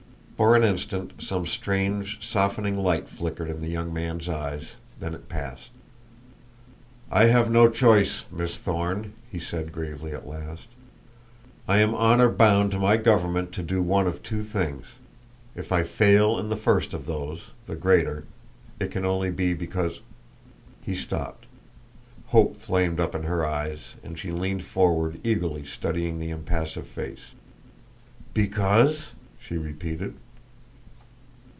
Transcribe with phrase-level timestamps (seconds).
[0.41, 5.29] For an instant some strange, softening light flickered in the young man's eyes, then it
[5.29, 5.69] passed.
[7.11, 10.63] "I have no choice, Miss Thorne," he said gravely at last.
[11.67, 14.87] "I am honor bound by my government to do one of two things.
[15.55, 18.23] If I fail in the first of those the greater
[18.79, 19.99] it can only be because"
[20.81, 21.45] He stopped;
[22.29, 27.35] hope flamed up in her eyes and she leaned forward eagerly studying the impassive face.
[28.33, 29.09] "Because?"
[29.39, 30.15] she repeated.